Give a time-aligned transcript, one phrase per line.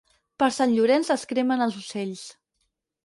[0.43, 2.25] Per Sant Llorenç es cremen els ocells.